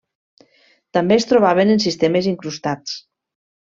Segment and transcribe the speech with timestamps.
[0.99, 3.01] També es trobaven en sistemes incrustats.